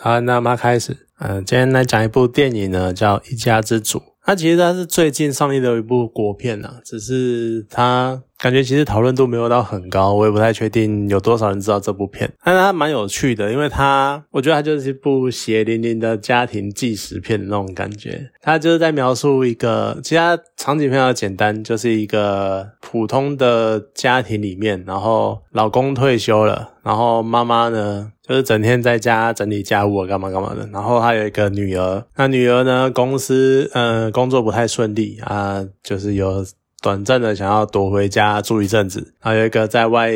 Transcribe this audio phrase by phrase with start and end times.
[0.00, 0.96] 好，那妈开始。
[1.18, 3.98] 嗯，今天来讲一部电影呢，叫《一家之主》。
[4.22, 12.32] 它其实它是最近上映的一部国片啊，只是它感觉其实讨论度没有到很高，我也不太确定有多少人知道这部片。
[12.44, 18.30] 但是它蛮有趣的，因为它我觉得它就是一部血淋淋的家庭纪实片那种感觉。
[18.40, 28.12] 它就是在描述一个，其他场景非常简单，就是一个普通的家庭里面，然后老公退休了，然后妈妈呢。
[28.28, 30.68] 就是整天在家整理家务啊，干嘛干嘛的。
[30.70, 36.44] 然后还有一个女儿，那女儿呢，公司呃工作不太顺利啊，就是有
[36.82, 39.14] 短暂的想要躲回家住一阵子。
[39.20, 40.12] 还有一个在外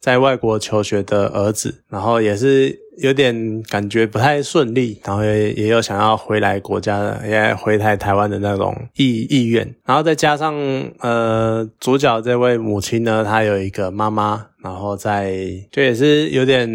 [0.00, 9.74] 在外国求学的儿子，然后也是有点感觉不太顺利，然后也也有想要回来国家的，也回台台湾的那种意意愿。
[9.84, 10.54] 然后再加上
[10.98, 14.48] 呃主角这位母亲呢，她有一个妈妈。
[14.62, 15.34] 然后在
[15.70, 16.68] 就也是有点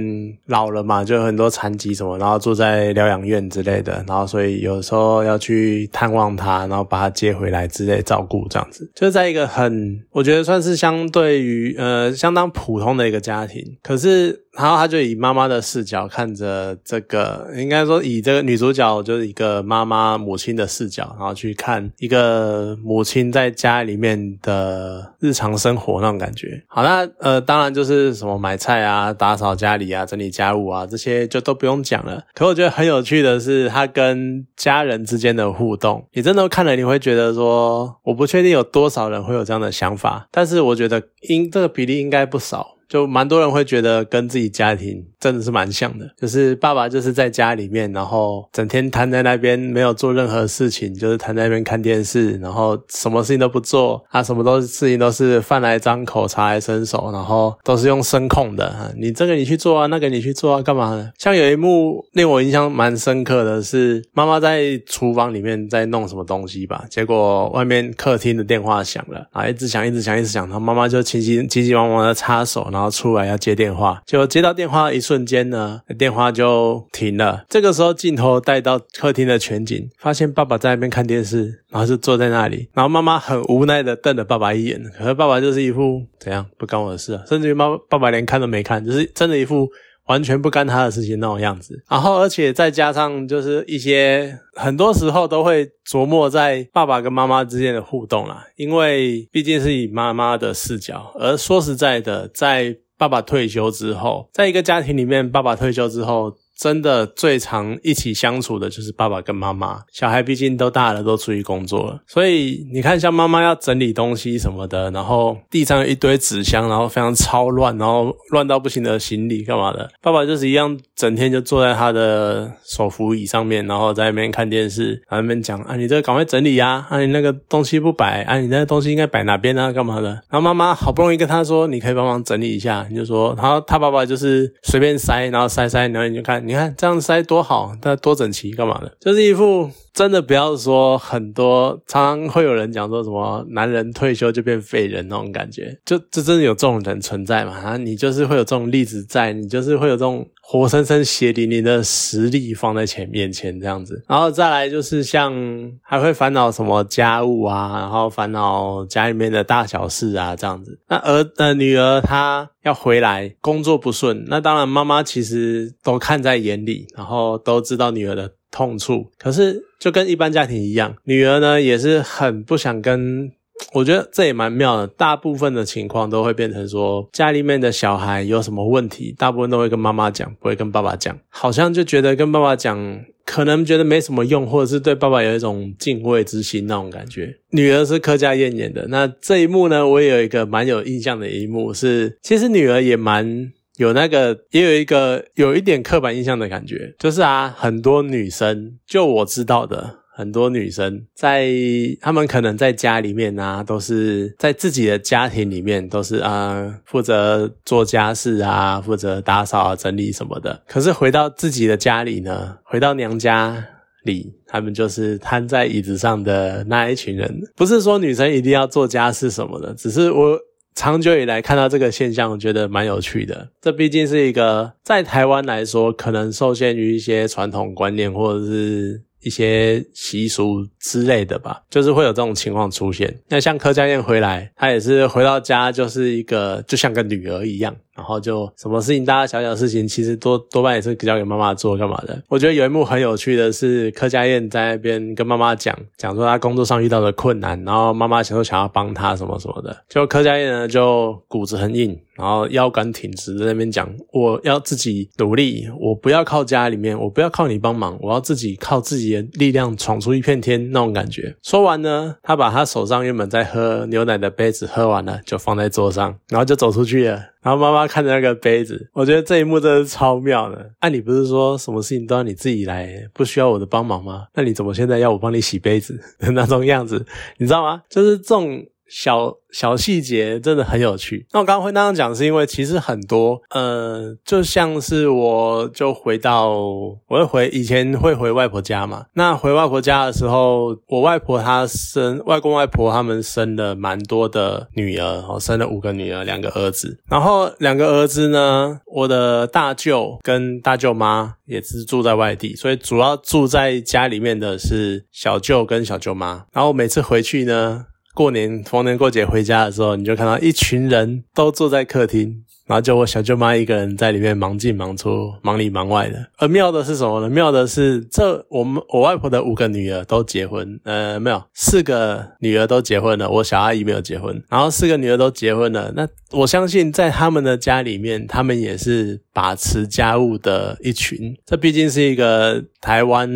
[0.45, 26.63] 老了嘛，就很多残疾什么，然后住在疗养院之类的，然后所以有时候要去探望他，然后把他接回来之类照顾这样子，就是在一个很我觉得算是相对于呃相当普通的一个家庭，可是然后他就以妈妈的视角看着这个，应该说以这个女主角就是一个妈妈母亲的视角，然后去看一个母亲在家里面的日常生活那种感觉。
[26.67, 27.75] 好，那呃当然。
[27.75, 32.23] 就是什么买菜啊、打扫家里啊、整理家务啊，这些就都不用讲了。
[32.33, 42.74] 可我觉得很有趣的是，他跟家人之间的互动，你真的看了你会觉得说，我不确定有多少人会有这样的想法，但是我觉得应这个比例应该不少。
[42.87, 61.11] 就蛮多人会觉得跟自己家庭真的是蛮像的，就是爸爸就是在家里面，然后整天瘫在那边，没有做任何事情，就是瘫在那边看电视，然后什么事情都不做，他什么都事情都是饭来张口，茶来伸手，然后都是用声控的，你这个你去做啊，那个你去做啊，干嘛呢？
[61.17, 72.69] 像有一幕令我印象蛮深刻的是，妈妈在厨房里面在弄什么东西吧，结果外面客厅的电话响了，啊，一直响，一直响，一直响，然后妈妈就急急急急忙忙的插手。
[72.75, 77.45] 然后出来要接电话，就接到电话一瞬间呢，电话就停了。
[77.47, 89.69] 这个时候镜头带到客厅的全景，发现爸爸在那边看电视，然后就坐在那里，然后妈妈很无奈的瞪了爸爸一眼，可是爸爸就是一副怎样不关我的事啊，甚至于妈爸爸连看都没看，就是真的一副。
[90.05, 106.35] 完全不干他的事情那种样子，然后而且再加上就是一些很多时候都会琢磨在爸爸跟妈妈之间的互动啦，因为毕竟是以妈妈的视角，而说实在的，在爸爸退休之后，在一个家庭里面，爸爸退休之后。
[106.57, 119.89] 真的最常一起相处的就是爸爸跟妈妈，小孩毕竟都大了，都出去工作了，所以你看，像妈妈要整理东西什么的，然后地上一堆纸箱，然后非常超乱，然后乱到不行的行李干嘛的？
[120.01, 130.09] 爸爸就是一样，整天就坐在他的手扶椅上面，然后在那边看电视，然后那边讲啊，你这个赶快整理呀，啊，你那个东西不摆，啊，你那个东西应该摆哪边啊，干嘛的？
[130.29, 136.44] 然后妈妈好不容易跟他说，你可以帮忙整理一下，你就说，然后他爸爸就是随便塞，然后塞塞，然后你就看。
[136.45, 138.95] 你看这样塞多好，那多整齐，干嘛的？
[138.99, 147.53] 就是一副真的不要说很多，常常会有人讲说什么男人退休就变废人那种感觉，就就真的有这种人存在嘛？
[147.53, 155.33] 啊，你就是会有这种例子在，你就是会有这种活生生血淋淋的实力放在前面前这样子，然后再来就是像
[155.81, 160.79] 还会烦恼什么家务啊，然后烦恼家里面的大小事啊这样子。
[160.87, 168.33] 那儿呃女儿她要回来工作不顺，那当然妈妈其实都看在眼里，然后都知道女儿的。
[168.51, 173.29] 痛处，可是就跟一般家庭一样，女儿呢也是很不想跟。
[173.73, 174.87] 我觉得这也蛮妙的。
[174.87, 181.17] 大部分的情况都会变成说，家里面的小孩有什么问题，大部分都会跟妈妈讲，不会跟爸爸讲。
[181.29, 187.37] 好像就觉得跟爸爸讲，可能觉得没什么用，或者是对爸爸有一种敬畏之心那种感觉。
[187.51, 193.51] 女儿是柯佳燕演的，那这一幕呢，我也有一个蛮有印象的一幕是，其实女儿也蛮。
[193.77, 201.51] 有那个，也有一个有一点刻板印象的感觉，就是啊，很多女生，就我知道的，很多女生在
[201.99, 210.63] 她们可能在家里面啊，都是在自己的家庭里面都是啊，负责做家事啊，负责打扫啊整理什么的。
[210.67, 213.61] 可是回到自己的家里呢，回到娘家
[214.03, 217.41] 里，他们就是瘫在椅子上的那一群人。
[217.55, 220.39] 不是说女生一定要做家事什么的，只是我。
[220.77, 223.47] 长久以来看到这个现象，我觉得蛮有趣的。
[223.61, 233.13] 这毕竟是一个在台湾来说，可能受限于一些传统观念或者是一些习俗之类的吧，就是会有这种情况出现。
[233.27, 242.21] 那像柯佳燕回来，她也是回到家就是一个就像个女儿一样，然后就什么事情大大小小的事情，其实多多半也是交给妈妈做干嘛的。
[242.27, 251.99] 我觉得有一幕很有趣的是，柯佳燕在那边跟妈妈讲讲说她工作上遇到的困难，然后妈妈想说想要帮她什么什么的，就柯佳燕呢就骨子很硬。
[252.17, 261.35] 然后腰杆挺直，在那边讲，我要自己努力，我不要靠家里面，我不要靠你帮忙，我要自己靠自己的力量闯出一片天那种感觉。
[261.43, 267.21] 说完呢，他把他手上原本在喝牛奶的杯子喝完了，就放在桌上，然后就走出去了。
[267.41, 270.71] 然后妈妈看着那个杯子，我觉得这一幕真的是超妙的。
[270.79, 274.27] 哎，你不是说什么事情都要你自己来，不需要我的帮忙吗？
[274.33, 277.05] 那你怎么现在要我帮你洗杯子的那种样子？
[277.37, 277.81] 你知道吗？
[277.89, 278.65] 就是这种。
[278.87, 281.25] 小小细节真的很有趣。
[281.31, 289.05] 那我刚刚会那样讲，是因为其实很多，呃，就像是我就回到，我会回以前会回外婆家嘛。
[289.13, 296.99] 那回外婆家的时候，我外婆她生外公外婆他们生了蛮多的女儿，哦，生了五个女儿，两个儿子。
[297.09, 306.45] 然后两个儿子呢，我的大舅跟大舅妈也是住在外地，所以主要住在家里面的是小舅跟小舅妈。
[306.51, 307.85] 然后每次回去呢。
[308.15, 312.45] 过年逢年过节回家的时候，你就看到一群人都坐在客厅。
[312.65, 316.27] 然后就我小舅妈一个人在里面忙进忙出，忙里忙外的。
[316.37, 317.29] 而妙的是什么呢？
[317.29, 324.43] 妙的是这我们我外婆的五个女儿都结婚，呃，没有四个女儿都结婚了，我小阿姨没有结婚。
[324.49, 331.35] 然后四个女儿都结婚了，那我相信在他们的家里面，他们也是把持家务的一群。
[331.45, 333.29] 这毕竟是一个台湾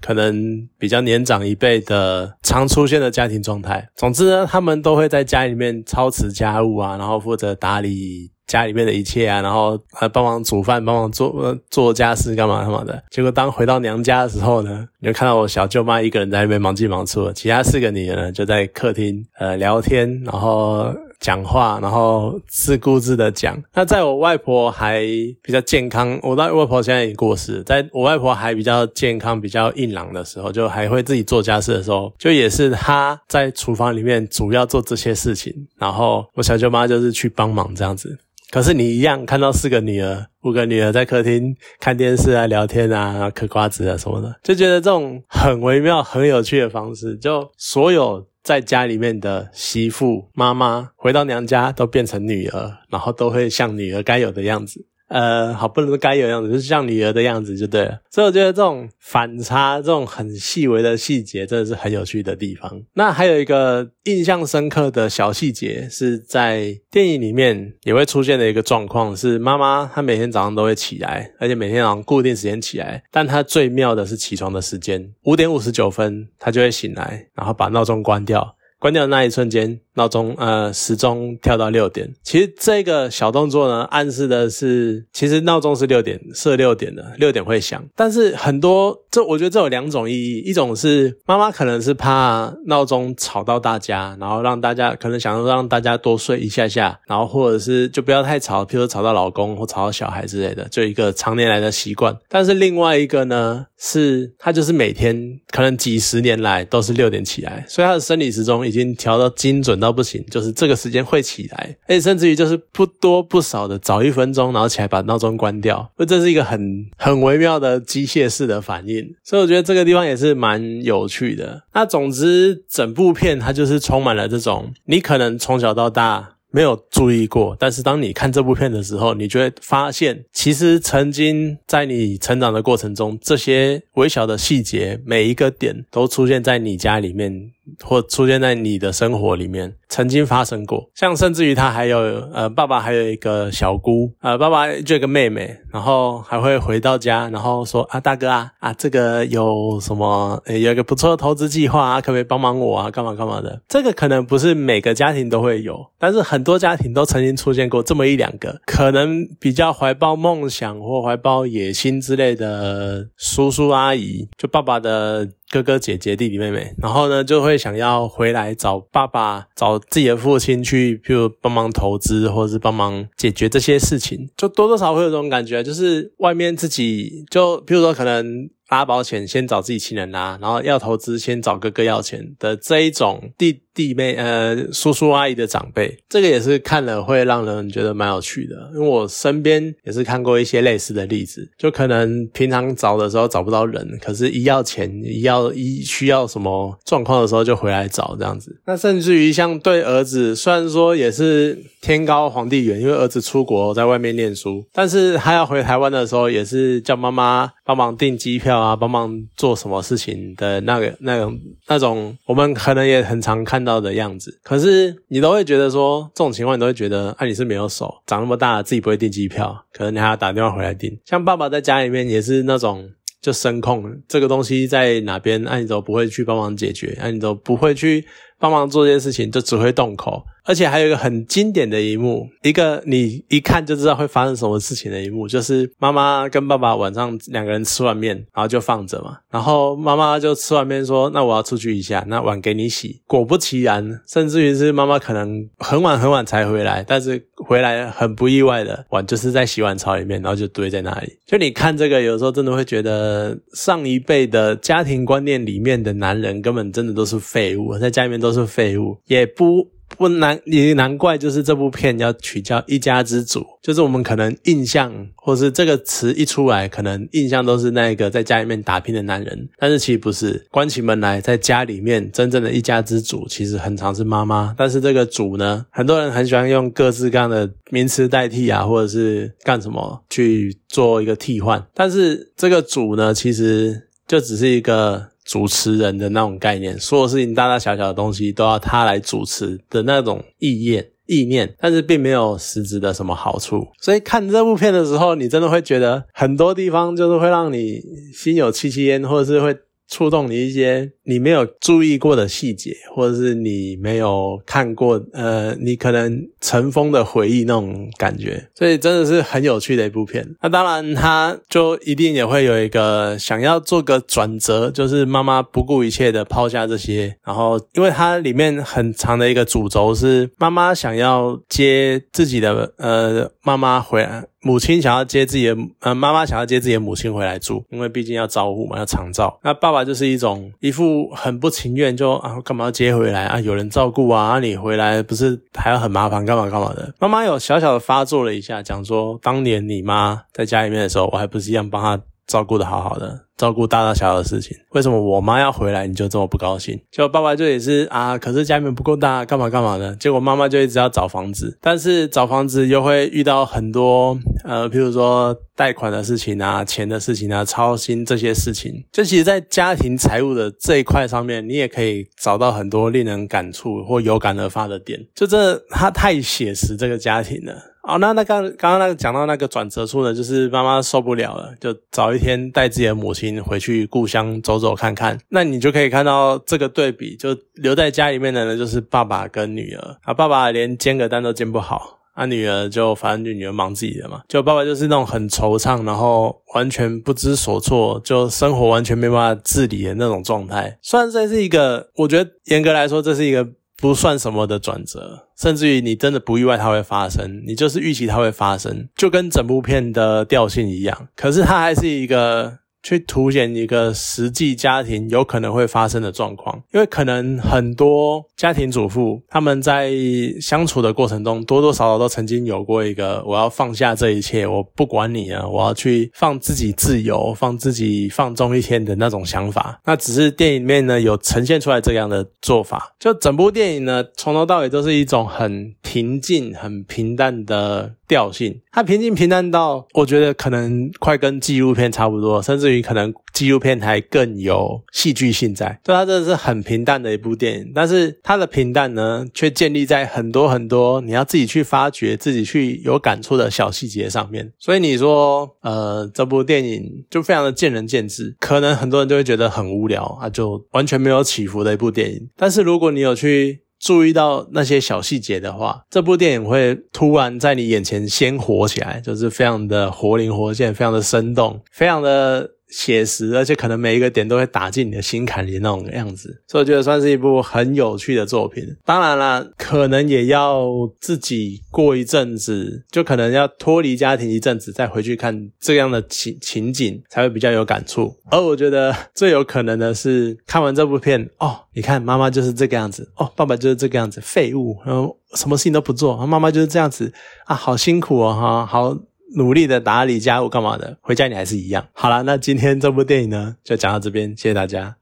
[0.00, 3.88] 可能比较年长一辈的常出现的家庭状态。
[3.96, 8.30] 总之呢，他们都会在家里面操持家务啊，然后负责打理。
[8.50, 13.00] 家里面的一切啊，然后呃帮忙煮饭，帮忙做做家事，干嘛干嘛的。
[13.08, 23.56] 结果当回到娘家的时候呢，你就看到我小舅妈一个人在那边忙进忙出，其他四个女人呢就在客厅呃聊天，然后讲话，然后自顾自的讲。
[23.72, 25.02] 那在我外婆还
[25.42, 38.18] 比较健康，我的外婆现在已经过世，在我外婆还比较健康、比较硬朗的时候，就还会自己做家事的时候，就也是她在厨房里面主要做这些事情，然后我小舅妈就是去帮忙这样子。
[38.50, 54.86] 可是你一样看到四个女儿、五个女儿在客厅看电视啊、聊天啊、嗑瓜子啊什么的，就觉得这种很微妙、很有趣的方式，就所有在家里面的媳妇、妈妈回到娘家都变成女儿，然后都会像女儿该有的样子。
[55.10, 57.98] 呃，好，不能说该有样子，就是像女儿的样子就对了。
[58.10, 62.80] 所以我觉得这种反差，这种很细微的细节，真的是很有趣的地方。
[62.94, 73.02] 那还有一个印象深刻的小细节，是在电影里面也会出现的一个状况，是妈妈她每天早上都会起来，而且每天早上固定时间起来。
[73.10, 78.56] 但她最妙的是起床的时间，五点五十九分她就会醒来，然后把闹钟关掉。
[78.78, 82.10] 关掉的那一瞬间，闹钟呃时钟跳到六点。
[82.22, 87.84] 其实这个小动作呢，暗示的是，其实闹钟是六点设六点的，六点会响。
[87.94, 102.16] 但是很多这我觉得这有两种意义，一种是妈妈可能是怕闹钟吵到大家，然后让大家可能想要让大家多睡一下下，然后或者是就不要太吵，譬如吵到老公或吵到小孩之类的，就一个常年来的习惯。
[102.30, 108.66] 但是另外一个呢，是他就是每天可能几十年来都是六点起来，所以他的生理时钟。
[108.70, 121.62] 已经调到精准到不行，就是这个时间会起来，而且甚至于就是不多不少的早一分钟，然后起来把闹钟关掉，那这是一个很很微妙的机械式的反应，所以我觉得这个地方也是蛮有趣的。
[121.74, 126.36] 那总之，整部片它就是充满了这种，你可能从小到大。
[126.52, 137.52] 没有注意过，但是当你看这部片的时候，你就会发现，其实曾经在你成长的过程中，这些微小的细节，每一个点都出现在你家里面，
[137.84, 140.88] 或出现在你的生活里面，曾经发生过。
[140.94, 141.98] 像甚至于他还有，
[142.32, 153.60] 呃，爸爸还有一个小姑，呃，爸爸就一个妹妹，然后还会回到家，然后说啊，大哥啊，啊，这个有什么，有一个不错的投资计划啊，可不可以帮忙我啊，干嘛干嘛的？
[153.68, 156.24] 这个可能不是每个家庭都会有，但是。
[156.30, 165.28] 很多家庭都曾经出现过这么一两个，可能比较怀抱梦想或怀抱野心之类的叔叔阿姨，就爸爸的。
[165.52, 188.70] 哥哥姐姐弟弟妹妹，然后呢就会想要回来找爸爸，找自己的父亲去，譬如帮忙投资，或者是帮忙解决这些事情，就多多少会有这种感觉，就是外面自己就譬如说可能拉保险先找自己亲人拉，然后要投资先找哥哥要钱的这一种弟弟妹呃叔叔阿姨的长辈，这个也是看了会让人觉得蛮有趣的。
[188.74, 198.60] 因为我身边也是看过一些类似的例子，就可能平常找的时候找不到人，可是一要钱一要一需要什么状况的时候就回来找这样子。
[198.66, 214.40] 那甚至于像对儿子，虽然说也是天高皇帝远，因为儿子出国在外面念书，但是他要回台湾的时候，也是叫妈妈帮忙订机票啊，帮忙做什么事情的那个那种那种，我们可能也很常看到的样子。
[214.42, 220.98] 可是你都会觉得说，这种情况你都会觉得，啊，你是没有手，长那么大自己不会订机票，可能你还要打电话回来订。
[221.04, 222.90] 像爸爸在家里面也是那种。
[223.20, 228.04] 就声控这个东西在哪边，那你都不会去帮忙解决，那你都不会去
[228.38, 230.22] 帮忙做这些事情，就只会动口。
[230.42, 239.18] 而且还有一个很经典的一幕，一个你一看就知道会发生什么事情的一幕，就是妈妈跟爸爸晚上两个人吃完面，然后就放着嘛。
[239.30, 251.18] 然后妈妈就吃完面说：“那我要出去一下，那碗给你洗。”果不其然，甚至于是妈妈可能很晚很晚才回来，但是回来很不意外的碗就是在洗碗槽里面，然后就堆在那里。
[251.26, 259.66] 就你看这个，有时候真的会觉得上一辈的家庭观念里面的男人根本真的都是废物，在家里面都是废物，也不。
[259.96, 285.09] 不难，也难怪，就是这部片要取叫一家之主，就是我们可能印象，或是这个词一出来，可能印象都是那个在家里面打拼的男人，但是其实不是，关起门来在家里面真正的一家之主，其实很常是妈妈，但是这个主呢，很多人很喜欢用各式各样的名词代替啊，或者是干什么去做一个替换，但是这个主呢，其实就只是一个。
[285.30, 293.64] 主持人的那种概念，所有事情大大小小的东西都要他来主持的那种意念意念，但是并没有实质的什么好处。
[293.80, 297.80] 所以看这部片的时候，你真的会觉得很多地方就是会让你
[298.12, 299.56] 心有戚戚焉，或者是会。
[299.92, 310.26] 触动你一些你没有注意过的细节，或者是你没有看过，呃，你可能尘封的回忆那种感觉，所以真的是很有趣的一部片。
[310.42, 324.24] 那当然，他就一定也会有一个想要做个转折，就是妈妈不顾一切的抛下这些，然后因为它里面很长的一个主轴是妈妈想要接自己的呃妈妈回来。
[324.42, 329.38] 母亲想要接自己的，呃，妈妈想要接自己的母亲回来住，因为毕竟要照顾嘛，要长照。
[329.42, 333.38] 那爸爸就是一种一副很不情愿，就啊，干嘛要接回来啊？
[333.38, 336.94] 有人照顾啊，你回来不是还要很麻烦，干嘛干嘛的？
[337.00, 343.22] 妈妈有小小的发作了一下，讲说当年你妈在家里面的时候，我还不是一样帮她照顾的好好的。
[343.36, 346.78] 照顾大大小小的事情，为什么我妈要回来你就这么不高兴？
[346.90, 349.96] 结果爸爸就也是啊，可是家里面不够大，干嘛干嘛的？
[349.96, 358.82] 结果妈妈就一直要找房子，但是找房子又会遇到很多呃，譬如说贷款的事情啊、钱的事情啊、操心这些事情。
[358.90, 364.98] 就其实，在家庭财务的这一块上面，你也可以找到很多令人感触或有感而发的点。
[365.14, 367.54] 就这，他太写实这个家庭了。
[367.82, 375.18] 哦，那那刚刚刚那个讲到那个转折处呢，就是妈妈受不了了，就找一天带自己的母亲回去故乡走走看看。
[375.28, 379.96] 那你就可以看到这个对比，就留在家里面的呢，就是爸爸跟女儿。
[380.04, 384.20] 啊，爸爸连煎个蛋都煎不好，啊，女儿就反正就女儿忙自己的嘛。
[384.28, 390.78] 就爸爸就是那种很惆怅，然后完全不知所措，就生活完全没办法自理的那种状态。
[390.82, 393.48] 虽然这是一个，我觉得严格来说，这是一个。
[393.80, 401.08] 不算什么的转折，甚至于你真的不意外它会发生，你就是预期它会发生，就跟整部片的调性一样。
[401.16, 402.58] 可是它还是一个。
[402.82, 409.92] 去凸显一个实际家庭有可能会发生的状况，因为可能很多家庭主妇他们在
[410.40, 419.80] 相处的过程中，多多少少都曾经有过一个我要放下这一切，我不管你啊，我要去放自己自由，放自己放纵一天的那种想法。
[419.84, 427.94] 那只是电影里面呢有呈现出来这样的做法，就整部电影呢从头到尾都是一种很平静、很平淡的。
[428.10, 435.78] 调性，它平静平淡到我觉得可能快跟纪录片差不多，甚至于可能纪录片还更有戏剧性在。
[435.84, 444.52] 对，它真的是很平淡的一部电影，但是它的平淡呢，却建立在很多很多你要自己去发掘、自己去有感触的小细节上面。
[444.58, 452.28] 所以你说，呃，这部电影就非常的见仁见智，可能很多人就会觉得很无聊啊，就完全没有起伏的一部电影。
[452.36, 468.64] 但是如果你有去，注意到那些小细节的话，这部电影会突然在你眼前鲜活起来，就是非常的活灵活现，非常的生动，非常的写实，而且可能每一个点都会打进你的心坎里那种样子，所以我觉得算是一部很有趣的作品。
[468.84, 470.68] 当然啦，可能也要
[471.00, 478.14] 自己过一阵子，就可能要脱离家庭一阵子，再回去看这样的情情景，才会比较有感触。
[478.30, 487.12] 而我觉得 最有可能的是，看完这部片，哦，你看妈妈就是这个样子，哦，爸爸就是这个样子，废物，然后什么事情都不做，妈妈就是这样子
[487.46, 488.96] 啊，好辛苦哦，哈，好。
[489.36, 490.96] 努力的打理家务干嘛的？
[491.00, 491.86] 回家你还是一样。
[491.92, 494.96] 好了，那今天这部电影呢，就讲到这边，谢谢大家。